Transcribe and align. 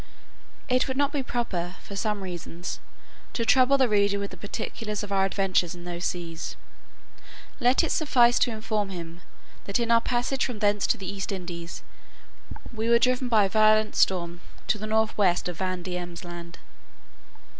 It 0.67 0.87
would 0.87 0.97
not 0.97 1.11
be 1.11 1.21
proper, 1.21 1.75
for 1.83 1.95
some 1.95 2.23
reasons, 2.23 2.79
to 3.33 3.45
trouble 3.45 3.77
the 3.77 3.87
reader 3.87 4.17
with 4.17 4.31
the 4.31 4.35
particulars 4.35 5.03
of 5.03 5.11
our 5.11 5.25
adventures 5.25 5.75
in 5.75 5.83
those 5.83 6.05
seas; 6.05 6.55
let 7.59 7.83
it 7.83 7.91
suffice 7.91 8.39
to 8.39 8.49
inform 8.51 8.89
him, 8.89 9.21
that 9.65 9.79
in 9.79 9.91
our 9.91 10.01
passage 10.01 10.43
from 10.43 10.57
thence 10.57 10.87
to 10.87 10.97
the 10.97 11.05
East 11.13 11.31
Indies, 11.31 11.83
we 12.73 12.89
were 12.89 12.97
driven 12.97 13.27
by 13.27 13.43
a 13.45 13.49
violent 13.49 13.95
storm 13.95 14.41
to 14.65 14.79
the 14.79 14.87
north 14.87 15.15
west 15.19 15.47
of 15.47 15.59
Van 15.59 15.83
Diemen's 15.83 16.23
Land. 16.23 16.57